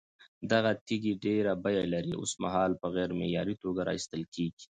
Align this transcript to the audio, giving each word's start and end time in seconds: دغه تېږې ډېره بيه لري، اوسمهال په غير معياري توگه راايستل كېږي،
دغه 0.51 0.71
تېږې 0.85 1.13
ډېره 1.25 1.53
بيه 1.63 1.83
لري، 1.93 2.13
اوسمهال 2.17 2.71
په 2.81 2.87
غير 2.95 3.09
معياري 3.19 3.55
توگه 3.61 3.81
راايستل 3.87 4.21
كېږي، 4.33 4.65